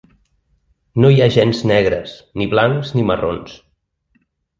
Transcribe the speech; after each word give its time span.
No 1.03 1.09
hi 1.15 1.19
ha 1.19 1.27
gens 1.35 1.59
«negres», 1.71 2.15
ni 2.43 2.47
«blancs» 2.55 2.95
ni 3.01 3.05
«marrons». 3.11 3.55